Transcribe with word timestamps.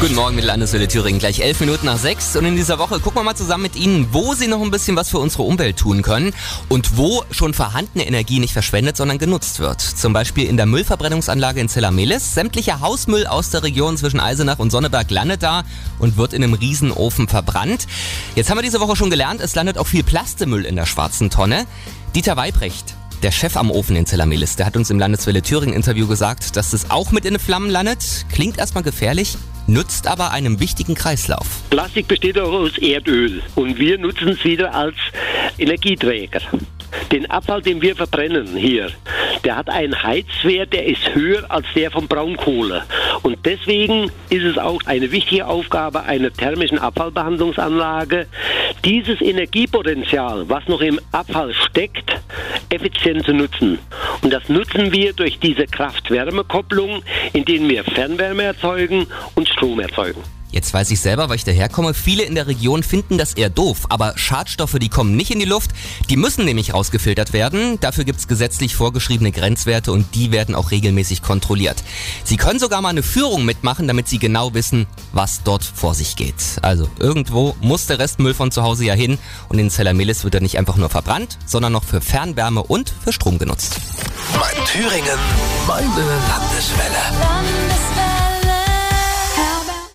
Guten 0.00 0.14
Morgen 0.14 0.36
mit 0.36 0.44
Landeswelle 0.44 0.86
Thüringen, 0.86 1.18
gleich 1.18 1.40
elf 1.40 1.58
Minuten 1.58 1.86
nach 1.86 1.98
sechs. 1.98 2.36
Und 2.36 2.44
in 2.44 2.54
dieser 2.54 2.78
Woche 2.78 3.00
gucken 3.00 3.18
wir 3.18 3.24
mal 3.24 3.34
zusammen 3.34 3.64
mit 3.64 3.74
Ihnen, 3.74 4.06
wo 4.12 4.32
Sie 4.32 4.46
noch 4.46 4.62
ein 4.62 4.70
bisschen 4.70 4.94
was 4.94 5.08
für 5.08 5.18
unsere 5.18 5.42
Umwelt 5.42 5.76
tun 5.76 6.02
können 6.02 6.32
und 6.68 6.96
wo 6.96 7.24
schon 7.32 7.52
vorhandene 7.52 8.06
Energie 8.06 8.38
nicht 8.38 8.52
verschwendet, 8.52 8.96
sondern 8.96 9.18
genutzt 9.18 9.58
wird. 9.58 9.80
Zum 9.80 10.12
Beispiel 10.12 10.46
in 10.46 10.56
der 10.56 10.66
Müllverbrennungsanlage 10.66 11.60
in 11.60 11.68
Zellamelis. 11.68 12.32
Sämtlicher 12.32 12.78
Hausmüll 12.78 13.26
aus 13.26 13.50
der 13.50 13.64
Region 13.64 13.96
zwischen 13.96 14.20
Eisenach 14.20 14.60
und 14.60 14.70
Sonneberg 14.70 15.10
landet 15.10 15.42
da 15.42 15.64
und 15.98 16.16
wird 16.16 16.32
in 16.32 16.44
einem 16.44 16.54
Riesenofen 16.54 17.26
verbrannt. 17.26 17.88
Jetzt 18.36 18.50
haben 18.50 18.58
wir 18.58 18.62
diese 18.62 18.78
Woche 18.78 18.94
schon 18.94 19.10
gelernt, 19.10 19.40
es 19.40 19.56
landet 19.56 19.78
auch 19.78 19.88
viel 19.88 20.04
Plastemüll 20.04 20.64
in 20.64 20.76
der 20.76 20.86
schwarzen 20.86 21.28
Tonne. 21.28 21.66
Dieter 22.14 22.36
Weibrecht 22.36 22.94
der 23.24 23.32
Chef 23.32 23.56
am 23.56 23.72
Ofen 23.72 23.96
in 23.96 24.06
Zellamelis, 24.06 24.54
der 24.54 24.66
hat 24.66 24.76
uns 24.76 24.90
im 24.90 24.98
Landeswelle 25.00 25.42
Thüringen 25.42 25.74
Interview 25.74 26.06
gesagt, 26.06 26.54
dass 26.56 26.72
es 26.72 26.88
auch 26.88 27.10
mit 27.10 27.24
in 27.24 27.34
den 27.34 27.40
Flammen 27.40 27.68
landet. 27.68 28.26
Klingt 28.30 28.58
erstmal 28.58 28.84
gefährlich, 28.84 29.36
nutzt 29.68 30.06
aber 30.06 30.32
einem 30.32 30.60
wichtigen 30.60 30.94
Kreislauf. 30.94 31.62
Plastik 31.70 32.08
besteht 32.08 32.38
auch 32.38 32.52
aus 32.52 32.78
Erdöl 32.78 33.42
und 33.54 33.78
wir 33.78 33.98
nutzen 33.98 34.30
es 34.30 34.44
wieder 34.44 34.74
als 34.74 34.96
Energieträger. 35.58 36.40
Den 37.12 37.30
Abfall, 37.30 37.62
den 37.62 37.82
wir 37.82 37.94
verbrennen 37.94 38.56
hier, 38.56 38.90
der 39.44 39.56
hat 39.56 39.68
einen 39.68 40.02
Heizwert, 40.02 40.72
der 40.72 40.86
ist 40.86 41.14
höher 41.14 41.44
als 41.50 41.66
der 41.74 41.90
von 41.90 42.08
Braunkohle. 42.08 42.82
Und 43.22 43.38
deswegen 43.44 44.10
ist 44.30 44.44
es 44.44 44.58
auch 44.58 44.80
eine 44.86 45.12
wichtige 45.12 45.46
Aufgabe 45.46 46.02
einer 46.02 46.32
thermischen 46.32 46.78
Abfallbehandlungsanlage, 46.78 48.26
dieses 48.84 49.20
Energiepotenzial, 49.20 50.48
was 50.48 50.66
noch 50.66 50.80
im 50.80 50.98
Abfall 51.12 51.52
steckt, 51.54 52.10
effizient 52.70 53.24
zu 53.24 53.32
nutzen. 53.32 53.78
Und 54.22 54.32
das 54.32 54.48
nutzen 54.48 54.92
wir 54.92 55.12
durch 55.12 55.38
diese 55.38 55.66
Kraft-Wärme-Kopplung, 55.66 57.02
indem 57.32 57.68
wir 57.68 57.84
Fernwärme 57.84 58.44
erzeugen 58.44 59.06
und 59.34 59.48
Strom 59.48 59.80
erzeugen. 59.80 60.22
Jetzt 60.50 60.72
weiß 60.72 60.90
ich 60.90 61.00
selber, 61.00 61.28
weil 61.28 61.36
ich 61.36 61.44
daherkomme, 61.44 61.92
viele 61.92 62.22
in 62.22 62.34
der 62.34 62.46
Region 62.46 62.82
finden 62.82 63.18
das 63.18 63.34
eher 63.34 63.50
doof, 63.50 63.84
aber 63.90 64.14
Schadstoffe, 64.16 64.78
die 64.80 64.88
kommen 64.88 65.14
nicht 65.14 65.30
in 65.30 65.38
die 65.38 65.44
Luft, 65.44 65.72
die 66.08 66.16
müssen 66.16 66.46
nämlich 66.46 66.72
rausgefiltert 66.72 67.34
werden. 67.34 67.78
Dafür 67.80 68.04
gibt's 68.04 68.28
gesetzlich 68.28 68.74
vorgeschriebene 68.74 69.30
Grenzwerte 69.30 69.92
und 69.92 70.14
die 70.14 70.32
werden 70.32 70.54
auch 70.54 70.70
regelmäßig 70.70 71.20
kontrolliert. 71.20 71.84
Sie 72.24 72.38
können 72.38 72.58
sogar 72.58 72.80
mal 72.80 72.88
eine 72.88 73.02
Führung 73.02 73.44
mitmachen, 73.44 73.86
damit 73.88 74.08
Sie 74.08 74.18
genau 74.18 74.54
wissen, 74.54 74.86
was 75.12 75.42
dort 75.42 75.64
vor 75.64 75.94
sich 75.94 76.16
geht. 76.16 76.34
Also 76.62 76.88
irgendwo 76.98 77.54
muss 77.60 77.86
der 77.86 77.98
Restmüll 77.98 78.32
von 78.32 78.50
zu 78.50 78.62
Hause 78.62 78.86
ja 78.86 78.94
hin 78.94 79.18
und 79.50 79.58
in 79.58 79.68
Zellermelis 79.68 80.24
wird 80.24 80.34
er 80.34 80.40
nicht 80.40 80.58
einfach 80.58 80.76
nur 80.76 80.88
verbrannt, 80.88 81.38
sondern 81.44 81.72
noch 81.72 81.84
für 81.84 82.00
Fernwärme 82.00 82.62
und 82.62 82.92
für 83.04 83.12
Strom 83.12 83.38
genutzt. 83.38 83.78
Mein 84.38 84.64
Thüringen, 84.66 85.18
meine 85.66 86.20
Landeswelle. 86.28 86.94
Landeswelle. 87.20 88.07